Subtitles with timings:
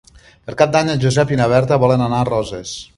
[0.47, 2.79] Per Cap d'Any en Josep i na Berta volen anar a Roses.